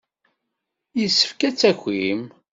[0.99, 2.21] Yessefk ad d-takim.